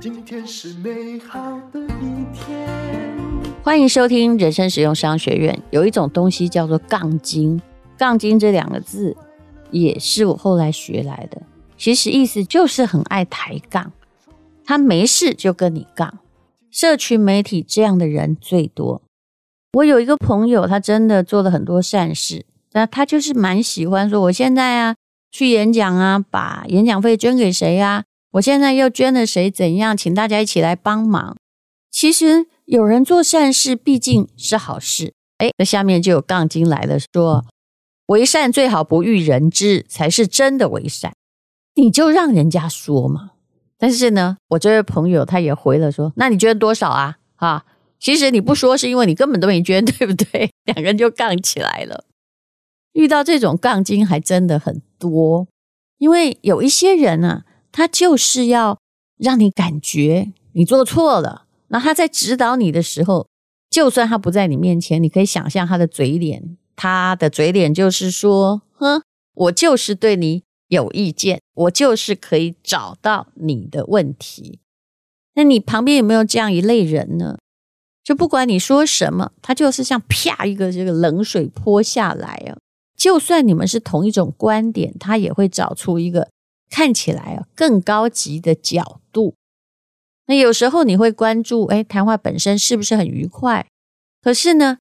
[0.00, 2.66] 今天是美好的一天。
[3.62, 5.62] 欢迎收听人生实用商学院。
[5.70, 7.60] 有一种东西叫做杠精，
[7.98, 9.14] 杠精这两个字
[9.70, 11.42] 也是我后来学来的。
[11.76, 13.92] 其实意思就是很爱抬杠，
[14.64, 16.18] 他没事就跟你杠。
[16.70, 19.02] 社群媒体这样的人最多。
[19.74, 24.96] 我有一个朋友，他真的做了很多善事，那他就是蛮喜欢说，我现在啊
[25.36, 28.04] 去演讲啊，把演讲费捐给谁啊？
[28.32, 29.50] 我现在又捐了谁？
[29.50, 29.96] 怎样？
[29.96, 31.36] 请大家一起来帮忙。
[31.90, 32.46] 其实。
[32.66, 35.12] 有人做善事，毕竟是好事。
[35.38, 37.44] 哎，那下面就有杠精来了，说
[38.06, 41.12] 为善最好不欲人知，才是真的为善。
[41.76, 43.30] 你就让人家说嘛。
[43.78, 47.18] 但是呢，我这位朋友他也回了说，那你捐多少啊？
[47.36, 47.64] 啊，
[48.00, 50.50] 其实你不说是因为你根本都没捐，对不对？
[50.64, 52.02] 两个人就杠起来了。
[52.96, 55.46] 遇到这种杠精还真的很多，
[55.98, 58.78] 因为有一些人啊，他就是要
[59.18, 61.44] 让你感觉你做错了。
[61.68, 63.28] 那他在指导你的时候，
[63.68, 69.02] 就算他不在你面前，你可以想象他的嘴脸，他的嘴脸就是说：“哼，
[69.34, 74.60] 我就是对你有意见，我就是可以找到你的问题。”
[75.36, 77.36] 那你旁边有没有这样一类人呢？
[78.02, 82.56] 就不管你说什么，他就是像啪一个这个冷水泼下来啊！
[82.96, 86.30] 就算你们是同一种观点，他也会找出一个
[86.70, 89.34] 看起来啊更高级的角度。
[90.26, 93.66] 那有时候你会关注，哎，谈话本身是不是很愉快？
[94.22, 94.78] 可是呢，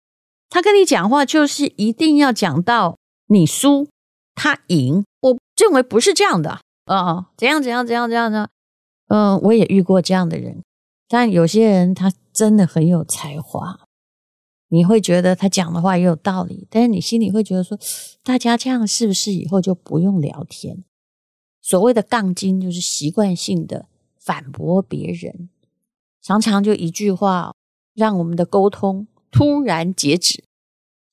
[0.50, 3.88] 他跟你讲话就是一定要讲到你输
[4.34, 5.04] 他赢。
[5.22, 8.48] 我认为不是这样的啊、怎样怎样怎样怎样呢？
[9.08, 10.64] 嗯，我也遇过这样的人，
[11.08, 13.80] 但有些人他真的很有才华，
[14.76, 17.80] 你会觉得他讲的话也有道理，但是你心里会觉得说，
[18.24, 20.84] 大家这样是不是以后就不用聊天？
[21.62, 23.88] 所谓的杠精就是习惯性的。
[24.26, 25.50] 反驳别人，
[26.20, 27.54] 常常就一句话，
[27.94, 30.44] 让我们的沟通突然截止，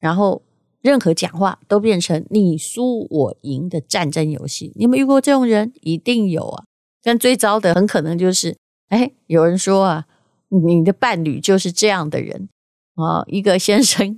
[0.01, 0.41] 然后
[0.81, 4.73] 任何讲话都变成你输我赢的战争游戏。
[4.77, 5.75] 你有遇过这种人？
[5.83, 6.65] 一定有啊！
[7.03, 8.57] 但最糟的很可能就是，
[8.89, 10.07] 哎，有人说啊，
[10.49, 12.49] 你的伴侣就是这样的人
[12.95, 13.25] 啊。
[13.27, 14.17] 一个先生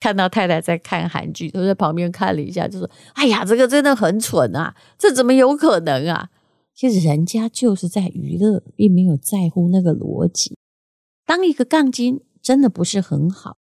[0.00, 6.30] 看到太太在看韩剧，他在旁边看了一下，就说：“哎呀，这个真的很蠢啊，这怎么有可能啊？”
[6.74, 10.56] 其实人家就是在娱乐，并没有在乎那个逻辑。
[11.26, 13.58] 当一个杠精真的不是很好，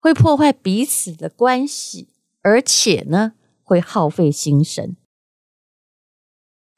[0.00, 2.10] 会破坏彼此的关系，
[2.42, 3.32] 而且呢，
[3.64, 4.96] 会耗费心神。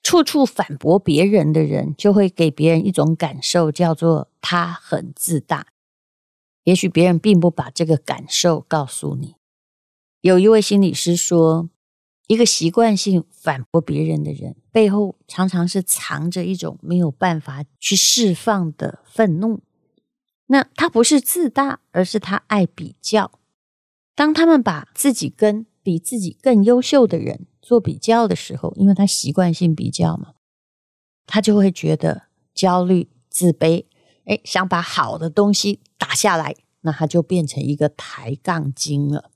[0.03, 5.67] 处处反驳别人的人，就会给别人一种感受，叫做他很自大。
[6.65, 9.37] 也许别人并不把这个感受告诉你。
[10.21, 11.69] 有一位心理师说，
[12.27, 19.63] 一个习惯性反驳别人的人，背后常常是藏着一种没有办法去释放的愤怒。
[20.47, 23.39] 那他不是自大，而是他爱比较。
[24.15, 30.35] 当他们把自己跟比自己更优秀的人做比较的时候，因为他习惯性比较嘛，
[31.27, 33.85] 他就会觉得焦虑、自卑，
[34.25, 39.31] 哎，想把好的东西打下来，那他就变成一个抬杠精了。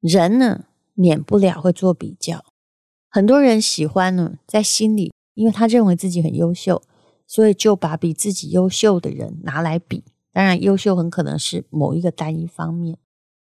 [0.00, 0.66] 人呢？
[0.94, 2.44] 免不了会做比较，
[3.08, 6.82] 很多人喜欢呢，在心里，因为他认为自己很优秀，
[7.24, 10.02] 所以就把比自己优秀的人拿来比。
[10.32, 12.98] 当然，优秀很可能是某一个单一方面。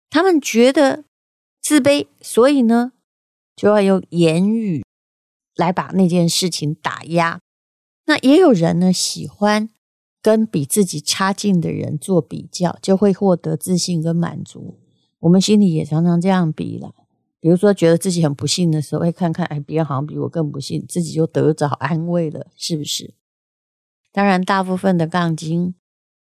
[0.09, 1.03] 他们觉得
[1.61, 2.93] 自卑，所以呢，
[3.57, 4.85] 就要用言语
[5.57, 7.41] 来把那件事情打压。
[8.05, 9.69] 那也有人呢，喜欢
[10.23, 14.79] 跟比自己差劲的人做比较，就会获得自信跟满足。
[15.19, 16.95] 我们心里也常常这样比了。
[17.41, 23.15] 比如说，觉得自己很不幸的时候，会看看，哎，别人好像比我更不幸，自己就得着安慰了，是不是？
[24.13, 25.75] 当然，大部分的杠精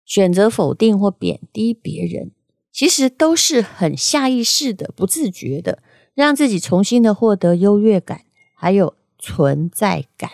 [0.04, 2.32] 选择否定或贬低别人，
[2.72, 5.84] 其实都是很下意识的、不自觉的，
[6.16, 10.32] 让自己重新的获得优越感，还有存在感。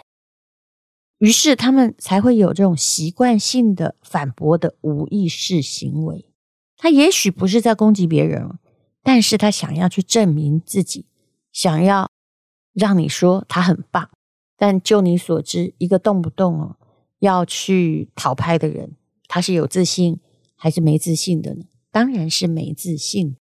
[1.22, 6.26] 于是，他们才会有这种习惯性的反驳的无意识行为。
[6.76, 8.58] 他也许不是在攻击别人。
[9.04, 11.08] 但是他想要去证明自己，
[11.52, 12.12] 想要
[12.72, 14.12] 让你说他很棒。
[14.56, 16.78] 但就你所知，一个动不动哦
[17.18, 18.96] 要去讨拍的人，
[19.28, 20.20] 他是有自信
[20.56, 21.66] 还是没自信的呢？
[21.90, 23.38] 当然是没自信。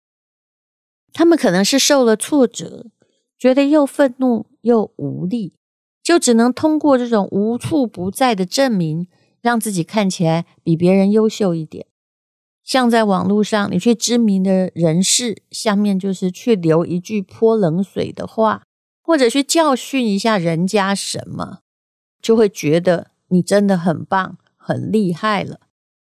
[1.12, 2.85] 他们可能是受了挫折，
[3.35, 5.56] 觉得又愤怒又无力，
[6.07, 9.09] 就只能通过这种无处不在的证明，
[9.42, 11.86] 让自己看起来比别人优秀一点。
[12.63, 18.63] 像在网络上，你去知名的人士下面，就是去留一句泼冷水的话，
[19.01, 21.59] 或者去教训一下人家什么，
[22.21, 25.60] 就会觉得你真的很棒、很厉害了。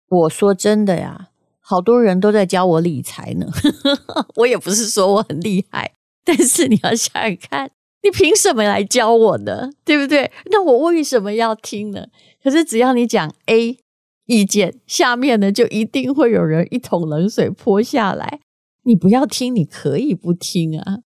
[0.07, 3.47] 我说真的呀，好多人都在教我理财呢。
[4.39, 7.71] 我也不是说我很厉害，但是你要想想看，
[8.03, 9.69] 你凭什么来教我呢？
[9.85, 10.31] 对不对？
[10.51, 12.07] 那我为什么要听呢？
[12.43, 13.77] 可是只要你讲 A
[14.25, 18.39] 意见，下面呢就一定会有人一桶冷水泼下来。
[18.83, 20.99] 你不要听，你可以不听啊。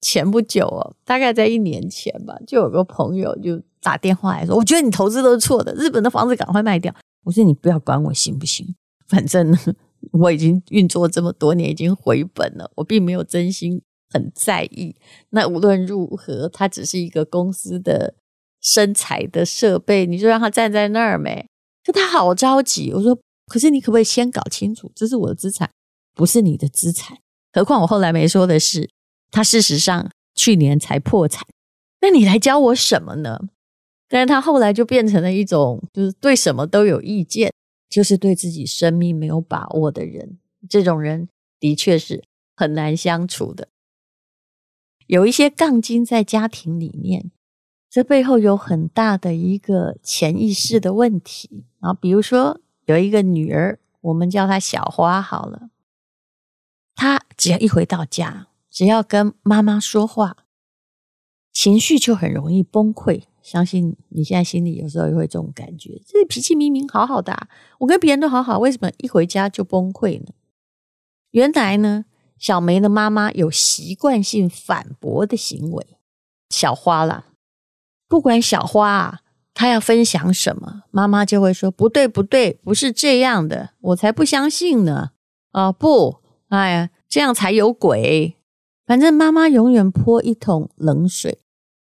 [0.00, 6.94] 前不久哦，大概在一年前吧，就有个朋友就打电话来说：“我觉得你投资都是错的，日本的房子赶快卖掉。”
[7.26, 8.64] 我说：“你不要管我行不行？
[9.08, 9.52] 反正，
[10.12, 14.96] 我已经运作这么多年，已经回本了，我并没有真心很在意。
[15.30, 18.14] 那无论如何，它只是一个公司的。”
[18.60, 21.48] 生财的设备，你就让他站在那儿没？
[21.86, 22.92] 可他好着急。
[22.92, 23.16] 我说，
[23.46, 25.70] 可是你可不可以先搞清楚，这是我的资产，
[26.12, 27.18] 不是你的资产。
[27.52, 28.90] 何况我后来没说的是，
[29.30, 31.46] 他事实上去年才破产。
[32.00, 33.38] 那你来教我什么呢？
[34.08, 37.52] 但是他后来就变成了一种，就是对什么都有意见，
[37.88, 40.36] 就是对自己生命没有把握的人。
[40.68, 41.28] 这种人
[41.60, 42.24] 的确是
[42.56, 43.68] 很难相处的。
[45.08, 47.32] 有一些杠精在家庭里面。
[47.90, 55.70] 这背后有很大的一个潜意识的问题啊，比如说有一个女儿，我们叫她小花好了，
[56.94, 60.36] 她只要一回到家，只要跟妈妈说话，
[61.50, 63.22] 情绪就很容易崩溃。
[63.42, 70.26] 相信你现在心里有时候也会这种感觉，这脾气明明好好的，我跟别人都好好，为什么一回家就崩溃呢？
[71.30, 72.04] 原来呢，
[72.38, 75.98] 小梅的妈妈有习惯性反驳的行为，
[76.50, 77.26] 小花啦。
[78.08, 79.20] 不管小花啊，
[79.52, 85.10] 她要分享什么，妈妈就会说不对不对，不是这样的，我才不相信呢！
[85.50, 86.18] 啊不，
[86.48, 88.36] 哎呀，这样才有鬼！
[88.86, 91.40] 反正妈妈永远泼一桶冷水。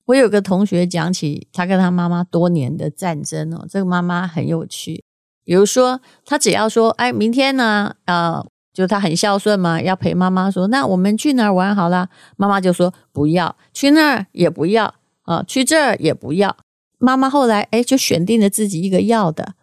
[0.06, 5.05] 我有个同学讲起他跟他妈妈多年的战争哦，这个妈妈很有趣。
[5.44, 8.46] 比如说，他只要说，哎，明天呢，啊，
[8.78, 12.08] 就他很孝顺嘛，要陪妈妈说，那我们去哪儿玩好了？
[12.36, 14.94] 妈妈就说不要，去那儿也不要。
[15.22, 16.56] 啊，去这儿也不要。
[16.98, 19.54] 妈妈后来哎，就选定了自己一个要的。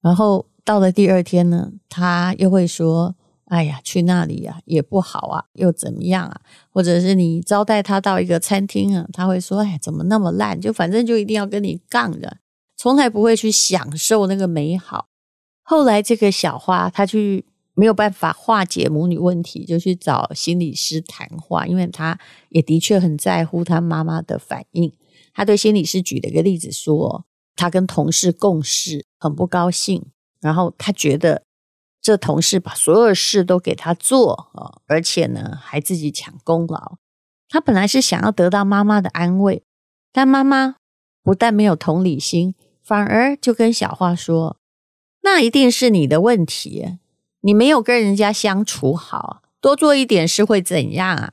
[0.00, 3.14] 然后到了第二天呢，他又会说
[3.52, 6.40] ：“哎呀，去那里呀也不好啊，又怎么样啊？”
[6.72, 10.58] 或者是你招待他到一个餐厅啊，他会说：“哎，怎么那么烂？
[10.58, 12.38] 就反正就一定要跟你杠着，
[12.74, 15.08] 从来不会去享受那个美好。”
[15.62, 17.44] 后来这个小花她去
[17.74, 22.18] 没有办法化解母女问题，就去找心理师谈话，因为他
[22.50, 24.92] 也的确很在乎他妈妈的反应。
[25.32, 27.24] 他对心理师举了一个例子说，
[27.56, 30.04] 他跟同事共事很不高兴，
[30.40, 31.44] 然后他觉得
[32.02, 36.96] 这同事把所有事都给他做啊，而且呢还自己抢功劳。
[37.48, 39.62] 他本来是想要得到妈妈的安慰，
[40.12, 40.76] 但妈妈
[41.22, 44.56] 不但没有同理心，反而就跟小花说
[45.22, 46.98] ：“那一定是你的问题。”
[47.40, 51.32] 你没有跟人家相处好，多做一点事会怎样啊？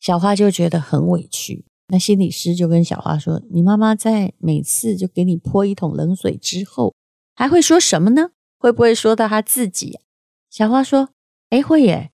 [0.00, 1.64] 小花就觉得很委屈。
[1.88, 6.94] 那心理师就跟小花说：“你妈妈在每次就给你泼一桶冷水之后，
[7.34, 8.30] 还会说什么呢？
[8.58, 9.98] 会不会说到她自己？”
[10.50, 11.10] 小花说
[11.50, 12.10] ：“哎，会耶。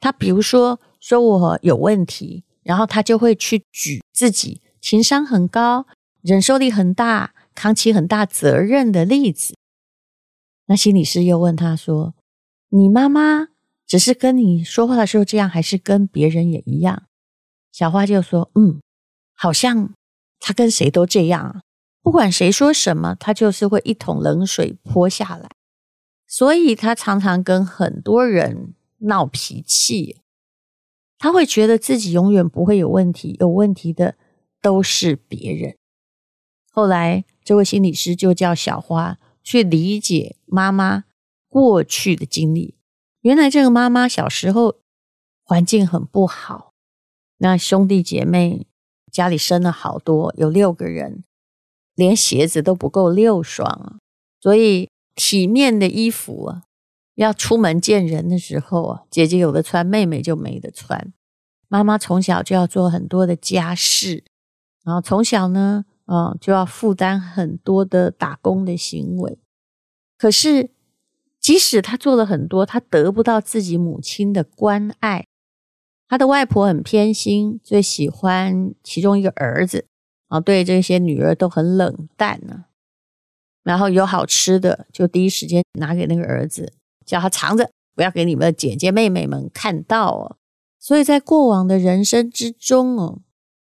[0.00, 5.86] 她比如说说我有问题，然后她就会去举自己情商很高、
[6.22, 9.54] 忍受力很大、扛起很大责任的例子。”
[10.66, 12.14] 那心理师又问她说，
[12.70, 13.48] 你妈妈
[13.86, 17.04] 只是跟你说话的时候这样，还是跟别人也一样？
[17.72, 18.80] 小花就说：“嗯，
[19.34, 19.94] 好像
[20.38, 21.60] 她跟谁都这样啊，
[22.02, 25.48] 不管谁说什么，她就是会一桶冷水泼下来。
[26.26, 30.20] 所以她常常跟很多人闹脾气，
[31.18, 34.16] 她会觉得自己永远不会有问题，有问题的
[34.60, 35.76] 都是别人。
[36.70, 41.04] 后来这位心理师就叫小花去理解妈妈。”
[41.58, 42.76] 过去的经历，
[43.22, 44.76] 原来这个妈妈小时候
[45.42, 46.72] 环境很不好，
[47.38, 48.68] 那兄弟姐妹
[49.10, 51.24] 家里生了好多，有六个人，
[51.96, 53.98] 连鞋子都不够六双，
[54.40, 56.62] 所以体面的衣服啊，
[57.16, 61.12] 要出门见人的时候啊，姐姐有的穿，妹妹就没得穿。
[61.66, 64.22] 妈妈从小就要做很多的家事，
[64.84, 69.40] 然后从小呢，嗯，就要负担很多的打工的行为，
[70.16, 70.70] 可是。
[71.48, 75.24] 即使他做了很多，他得不到自己母亲的关爱。
[76.06, 79.86] 他的外婆很偏心，最喜欢其中一个儿子，
[80.26, 82.66] 啊，对这些女儿都很冷淡呢。
[83.62, 86.70] 然后有好吃的，就第一时间拿给那个儿子，
[87.06, 90.36] 叫他藏着，不要给你们的姐姐妹妹们看到哦。
[90.78, 93.20] 所以在过往的人生之中哦，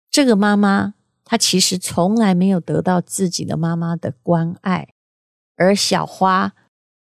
[0.08, 4.90] 这个妈妈她其实从来没有得到自己的妈妈的关爱，
[5.56, 6.54] 而小花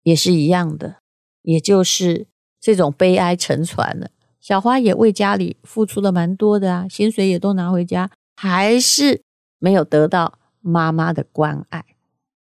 [0.07, 0.99] 也是一样的，
[1.43, 2.29] 也就是
[2.61, 4.09] 这种悲哀沉船了。
[4.41, 9.21] 小花也为家里付出了蛮多的啊，薪水也都拿回家，还是
[9.59, 11.85] 没有得到妈妈的关爱。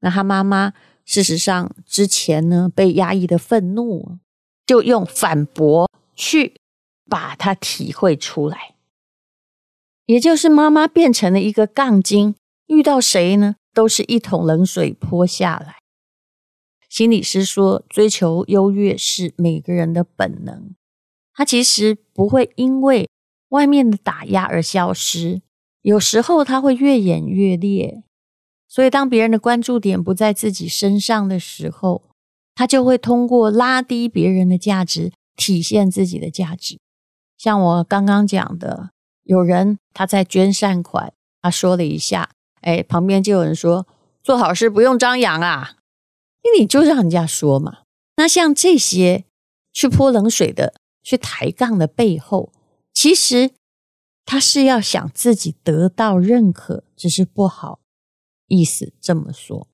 [0.01, 0.75] 那她妈妈
[1.07, 4.19] 事实上之前呢，被压抑的愤怒，
[4.67, 6.61] 就用反驳去
[7.09, 8.75] 把它体会出来，
[10.05, 12.35] 也就是妈妈变成了一个杠精，
[12.67, 15.77] 遇到谁呢，都是一桶冷水泼下来。
[16.95, 20.77] 心理师说，追求优越是每个人的本能。
[21.33, 23.09] 他其实不会因为
[23.49, 25.43] 外面的打压而消失，
[25.83, 28.05] 有时候他会越演越烈。
[28.69, 32.05] 所以，当别人的关注点不在自己身上的时候，
[32.55, 36.79] 他就会通过拉低别人的价值，体现自己的价值。
[37.37, 38.91] 像我刚刚讲的，
[39.25, 43.89] 有人他在捐善款，他说了一下，哎，旁边就有人说
[44.23, 45.79] ：“做好事不用张扬啊，
[46.45, 47.79] 因为你就让人家说嘛。”
[48.17, 49.25] 那像这些
[49.73, 50.75] 去泼冷水的。
[51.07, 52.51] 去抬杠的背后，
[52.95, 53.51] 其实
[54.25, 57.79] 他是要想自己得到认可，只是不好
[58.47, 59.69] 意思这么说。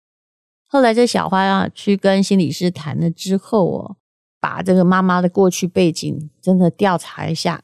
[0.67, 3.97] 后来这小花啊，去跟心理师谈了之后哦，
[4.41, 7.63] 把这个妈妈的过去背景真的调查一下，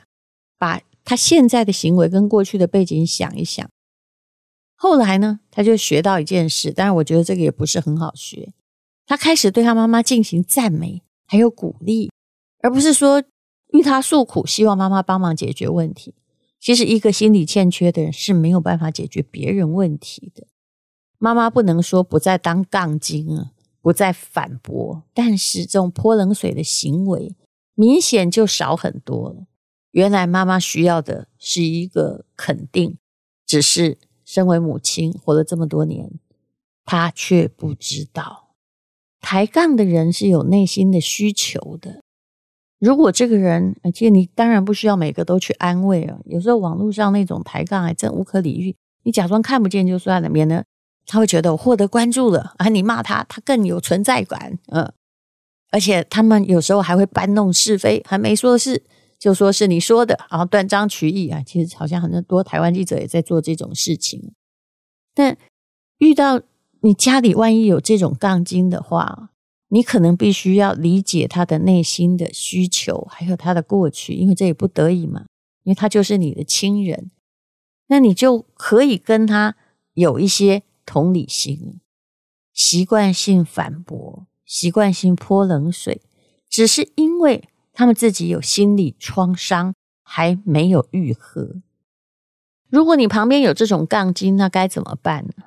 [0.57, 3.69] 把她现在的行为跟过去的背景想一想。
[4.77, 8.53] 后来呢，他就学到一件事，但是我觉得这个也不是很好学。
[9.07, 12.11] 他开始对他妈妈进行赞美，还有鼓励，
[12.61, 13.23] 而不是说。
[13.69, 16.15] 替他诉苦，希望妈妈帮忙解决问题。
[16.59, 20.47] 其实，一个心理欠缺的人是没有办法解决别人问题的。
[21.19, 27.35] 妈妈不能说不再当杠精啊，不再反驳，但是这种泼冷水的行为
[27.75, 29.47] 明显就少很多了。
[29.91, 32.97] 原来妈妈需要的是一个肯定，
[33.45, 36.13] 只是身为母亲活了这么多年，
[36.87, 38.46] 她却不知道，
[39.29, 42.01] 抬杠的人是有内心的需求的。
[42.79, 46.17] 如果这个人，而且你当然不需要每个都去安慰啊。
[46.27, 50.65] 有时候网络上那种抬杠还真无可理喻，你假装看不见就算了，免得
[51.07, 52.69] 他会觉得我获得关注了啊。
[52.69, 54.93] 你骂他，他更有存在感，嗯。
[55.73, 58.85] 而且他们有时候还会搬弄是非，还没说是
[59.19, 61.43] 就说是你说的，然后断章取义啊。
[61.45, 64.33] 其实好像很多台湾记者也在做这种事情。
[65.13, 65.37] 但
[65.99, 66.41] 遇到
[66.81, 69.31] 你家里万一有这种杠精的话，
[69.69, 75.27] 你可能必须要理解他的内心的需求，还有他的过去，因为这也不得已嘛，
[75.65, 77.11] 因为他就是你的亲人，
[77.89, 79.57] 那你就可以跟他
[79.95, 81.81] 有一些同理心。
[82.53, 86.01] 习惯性反驳，习惯性泼冷水，
[86.49, 91.57] 只是因为他们自己有心理创伤还没有愈合。
[92.71, 95.45] 如果你旁边有这种杠精，那该怎么办呢？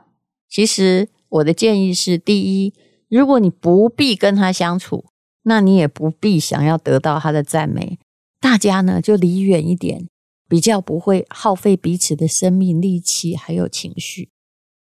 [0.48, 2.74] 其实我的建议是：第一。
[3.07, 5.05] 如果你不必跟他相处，
[5.41, 7.98] 那你也不必想要得到他的赞美。
[8.39, 10.07] 大家呢就离远一点，
[10.48, 14.29] 比较不会耗费彼此的生命力气还有情绪。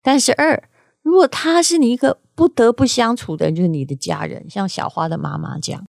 [0.01, 0.69] 但是二，
[1.01, 5.85] 如果他是你一个不得不相处的，就是你的家人，像小花的妈妈这样，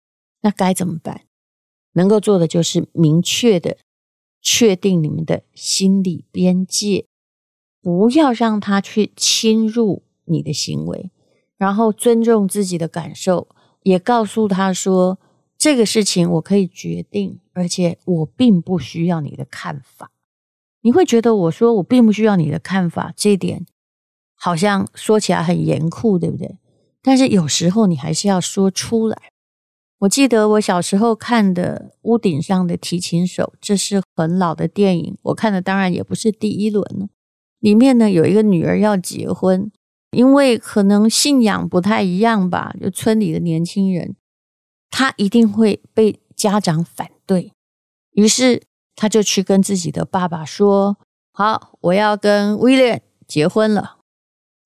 [0.42, 1.22] 那该怎么办？
[1.94, 3.78] 能够做的就是明确的
[4.42, 7.06] 确定你们的心理边界，
[7.80, 11.10] 不要让他去侵入你的行为。
[11.56, 13.48] 然后尊重自己的感受，
[13.82, 15.18] 也告诉他说
[15.58, 20.12] ：“这个事情我可以决定，而且我并不需要你的看法。”
[20.82, 23.66] 你会觉得我说我并不需要你的看法，这一点
[24.36, 26.56] 好像说起来很严酷，对不对？
[27.02, 29.32] 但是有时候你还是要说出来。
[29.98, 37.08] 我记得我小时候看的《屋顶上的提琴手》，这是很老的电影，我看的当然也不是第一轮了。
[37.58, 39.72] 里面呢有一个女儿要结婚。
[40.10, 44.16] 因为可能信仰不太一样吧，就村里的年轻人，
[44.90, 47.52] 他一定会被家长反对。
[48.12, 48.62] 于是
[48.96, 50.96] 他就去跟自己的爸爸说
[51.32, 53.98] ：“好，我要跟威廉结婚了，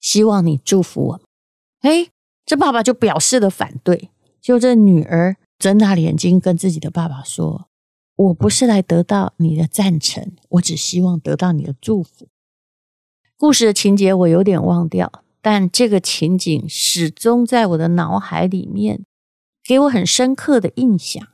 [0.01, 1.21] 希望你祝福我。”
[1.83, 2.09] 哎，
[2.47, 4.11] 这爸爸就表示了反对。
[4.41, 7.69] 就这女儿睁大眼睛跟自己的爸爸说
[8.15, 12.29] ：“我不是来得到你的赞成，我只希望得到你的祝福。”
[13.37, 15.25] 故事的情节我有点忘掉。
[15.43, 19.05] 但这个情景始终在我的脑海里面，
[19.63, 21.29] 给我很深刻的印象。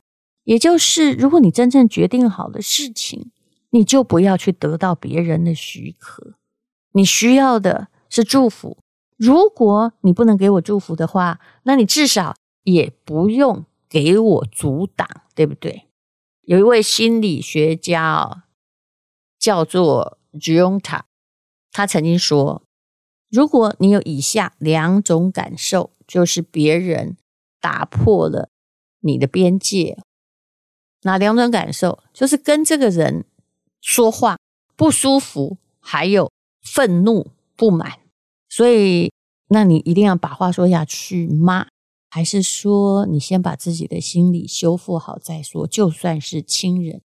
[0.45, 3.31] 也就是，如果你真正决定好的事情，
[3.71, 6.35] 你就不要去得到别人的许可。
[6.93, 8.79] 你需要的是祝福。
[9.19, 15.85] 如果你不能给我祝福的话，那你至少也不用给我阻挡，对不对？
[16.43, 18.45] 有一位心理学家，
[19.39, 21.03] 叫做 Giunta，
[21.71, 22.63] 他曾经说
[23.31, 27.17] ：“如果你有以下两种感受，就是别人
[27.61, 28.49] 打破了
[29.01, 29.99] 你的边界。
[31.03, 32.03] 哪两种感受？
[32.13, 33.25] 就是跟这个人
[33.81, 34.39] 说话
[34.75, 36.33] 不舒服，还有
[36.63, 38.01] 愤怒不满。
[38.49, 39.13] 所以，
[39.49, 41.69] 那你一定要把话说下去吗？
[42.11, 45.67] 还是说你先把自己的心理修复好再说？
[45.67, 47.03] 就算是亲人。”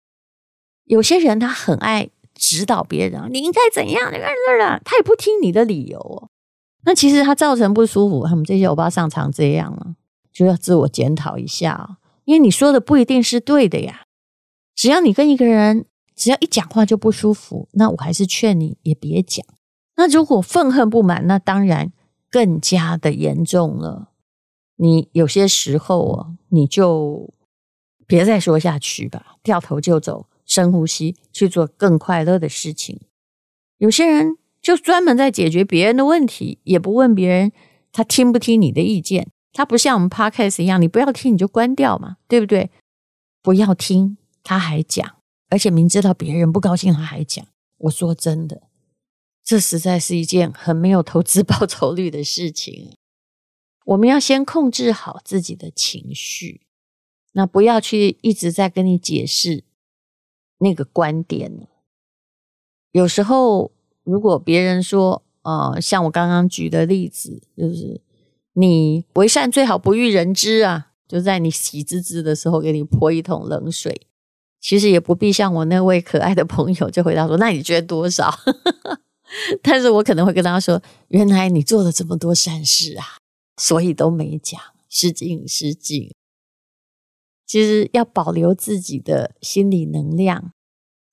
[0.85, 4.09] 有些人他很爱指导别人，你应该怎样？
[4.11, 6.29] 你看这儿，他也不听你的理由哦。
[6.85, 9.95] 那其实他造成不舒服，他们这些欧巴上常这样了，
[10.31, 11.97] 就要自我检讨一下哦。
[12.23, 14.03] 因为你说的不一定是对的呀。
[14.75, 19.45] 只要你跟一个人，只要一讲话就不舒服，那我还是劝你也别讲。
[19.95, 21.91] 那如果愤恨不满，那当然
[22.29, 24.11] 更加的严重了。
[24.75, 27.33] 你有些时候哦，你就
[28.05, 30.27] 别再说下去吧，掉头就走。
[30.47, 32.99] 深呼吸，去做更快乐的事情。
[33.77, 37.51] 有些人就专门在解决别人的问题，也不问别人
[37.91, 39.29] 他听不听你的意见。
[39.53, 42.71] 他不像我们 Podcast 一样，你不要听你就关掉嘛，对不对？
[43.41, 45.17] 不要听他还讲，
[45.49, 47.45] 而且明知道别人不高兴他还讲。
[47.77, 48.63] 我说真的，
[49.43, 52.95] 这实在是一件很没有投资报酬率的事情。
[53.85, 56.67] 我们要先控制好自己的情绪，
[57.33, 59.63] 那不要去一直在跟你解释。
[60.59, 61.67] 那个观点呢？
[62.91, 63.71] 有时候
[64.03, 68.01] 如果别人说，呃，像我刚刚举的例子，就是
[68.53, 74.07] 你为善最好不欲人知啊，就在你喜滋滋的时候给你泼一桶冷水。
[74.59, 78.33] 其实也不必像我那位可爱的朋友就回答说，那你捐多少？
[79.61, 83.05] 但是我可能会跟他说，原来你做了这么多善事啊，
[83.57, 84.59] 所以都没讲，
[84.89, 86.11] 失敬失敬。
[87.47, 90.51] 其实要保留自己的心理能量，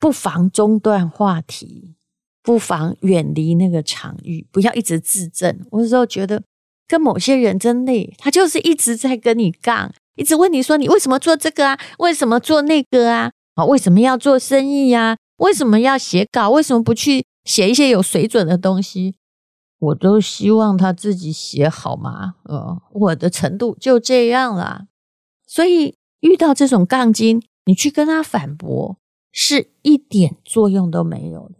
[0.00, 1.94] 不妨中断话题，
[2.42, 5.64] 不妨远离那个场域，不要一直自证。
[5.70, 6.42] 我有时候觉得
[6.88, 11.78] 跟某些人真累，他就是一直在跟你杠，一直问你说，你为什么做这个啊？
[11.98, 13.30] 为什么做那个啊？
[13.54, 15.16] 啊，为什么要做生意呀？
[15.36, 16.50] 为什么要写稿？
[16.50, 19.14] 为什么不去写一些有水准的东西？
[19.78, 22.34] 我都希望他自己写好嘛。
[22.42, 24.88] 呃，我的程度就这样啦，
[25.46, 25.94] 所以。
[26.24, 28.96] 遇到这种杠精，你去跟他反驳，
[29.30, 31.56] 是一点作用都没有的。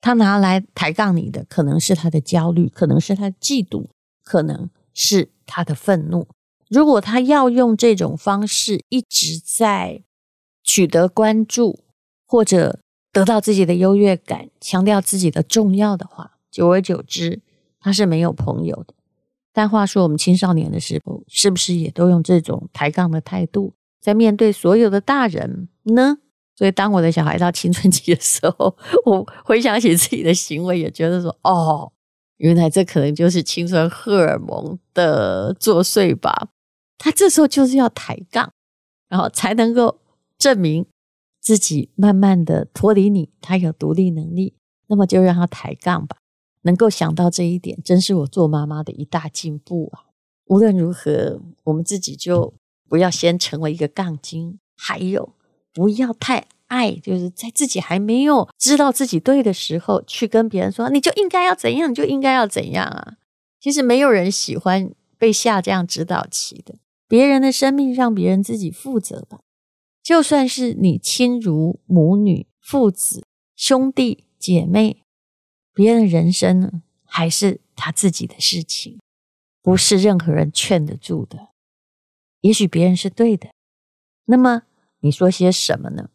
[0.00, 3.88] 他拿来抬杠你的，可能是他的焦虑，可能是他的嫉妒，
[4.24, 6.26] 可能是他的愤怒。
[6.70, 10.02] 如果他要用这种方式一直在
[10.64, 11.80] 取得关注，
[12.26, 12.80] 或者
[13.12, 17.42] 得到自己的优越感，强调自己的重要的话，久而久之，
[17.78, 18.94] 他是没有朋友的。
[19.52, 23.74] 但话说，我们青少年的时候，是不是也都用这种抬杠的态度？
[24.00, 26.18] 在面对所有的大人呢？
[26.54, 31.92] 所以当我的小孩到青春期的时候，我回想起自己的行为，也觉得说：哦，
[32.38, 36.48] 原来这可能就是青春荷尔蒙的作祟吧。
[36.98, 38.52] 他这时候就是要抬杠，
[39.08, 40.00] 然后才能够
[40.36, 40.84] 证明
[41.40, 44.54] 自己慢慢的脱离你，他有独立能力。
[44.88, 46.16] 那么就让他抬杠吧。
[46.62, 50.10] 能够想到这一点，真是我做妈妈的一大进步啊！
[50.46, 52.54] 无论如何，我们自己就。
[52.88, 55.34] 不要先成为一个杠精，还有
[55.72, 63.14] 不要太爱，就是在自己还没有知道自己对的时候，去跟别人说你就应该要怎样，你就应该要怎样啊！
[63.60, 66.76] 其实没有人喜欢被下这样指导棋的。
[67.06, 69.40] 别人的生命让别人自己负责吧。
[70.02, 73.24] 就算是你亲如母女、父子、
[73.56, 75.02] 兄弟姐妹，
[75.74, 78.98] 别人的人生呢，还是他自己的事情，
[79.62, 81.47] 不是任何人劝得住的。
[82.40, 83.48] 也许别人是对的，
[84.26, 84.62] 那么
[85.00, 86.08] 你说些什么呢？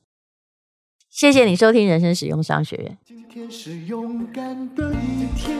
[1.10, 2.98] 谢谢你收听人生使用商学院。
[3.04, 5.58] 今天是勇敢的一天，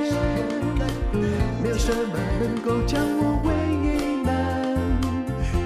[1.62, 3.52] 没有什么能够将我为
[4.24, 4.74] 难。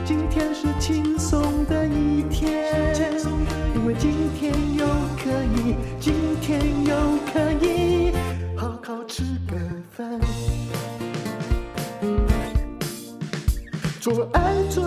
[0.03, 2.73] 今天是轻松的一天，
[3.75, 6.95] 因为今天又可以，今天又
[7.31, 8.11] 可以
[8.57, 9.57] 好好吃个
[9.91, 10.19] 饭。
[13.99, 14.86] 做爱做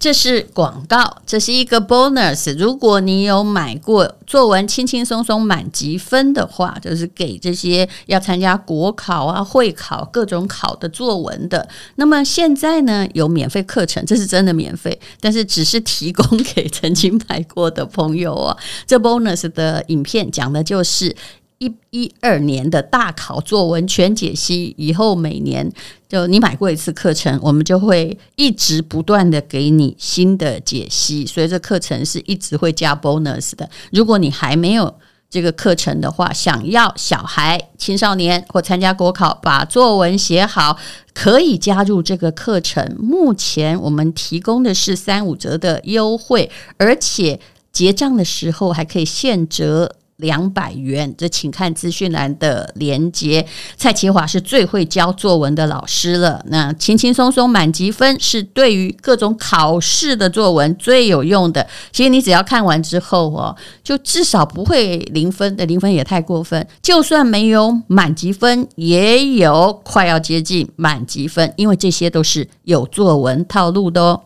[0.00, 2.56] 这是广告，这是一个 bonus。
[2.56, 11.68] 如果你有买过作文轻轻松松满级分的话，就是给这些要参加国考啊、会考各种考的作文的。
[11.96, 18.56] 那么现在呢，有免费课程，这是真的免费，但是只是提供给曾经买过的朋友哦。
[18.86, 21.14] 这 bonus 的影片讲的就是。
[21.60, 25.70] 一一二年的大考作文全解析，以后每年
[26.08, 33.68] 就你买过一次课程，我们就会一直不断的给你新的解析，所以这课程是一直会加 bonus 的。
[33.92, 34.94] 如果你还没有
[35.28, 40.78] 这个课程的话，想要小孩、青少年或参加国考把作文写好，
[41.12, 42.96] 可以加入这个课程。
[42.98, 47.38] 目前我们提供的是三五折的优惠，而且
[47.70, 49.96] 结账的时候还可以现折。
[50.20, 53.46] 两百元，这请看资讯栏的连接。
[53.76, 61.66] 蔡淇华是最会教作文的老师了，那轻轻松松满级分是对于各种考试的作文最有用的。
[61.92, 66.66] 其实你只要看完之后哦，就至少不会零分的，零分也太过分。
[66.80, 74.22] 就算没有满级分，也有快要接近满级分，因为这些都是有作文套路的哦。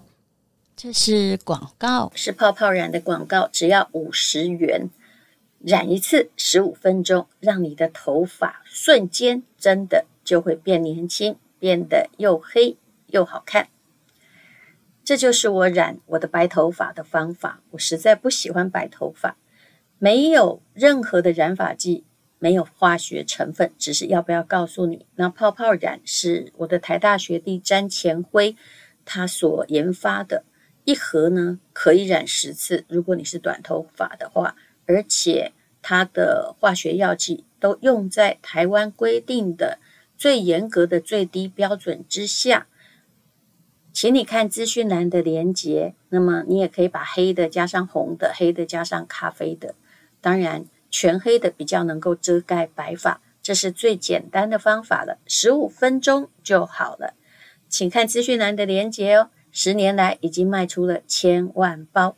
[0.76, 4.90] 这是广告，是泡泡染的广告，只要五十元。
[5.66, 13.68] 染一次十五分钟，让你的头发瞬间真的就会变年轻，变得又黑又好看。
[15.02, 17.62] 这就是我染我的白头发的方法。
[17.70, 19.38] 我实在不喜欢白头发，
[19.98, 22.04] 没有任何的染发剂，
[22.38, 28.54] 没有化学成分，只是要不要告诉你，那泡泡染是我的台大学弟詹前辉
[29.06, 30.44] 他所研发的，
[30.84, 34.54] 一盒呢可以染十次，如果你是短头发的话。
[34.86, 39.78] 而且它的化学药剂都用在台湾规定的
[40.16, 42.66] 最严格的最低标准之下，
[43.92, 45.94] 请你看资讯栏的连接。
[46.08, 49.74] 那么你也可以把黑的加上红的，黑的加上咖啡的，
[50.20, 57.14] 当然全黑的比较能够遮盖白发，这是最简单的方法了，十五分钟就好了。
[57.68, 59.30] 请看资讯栏的连接哦。
[59.50, 62.16] 十年来已经卖出了千万包。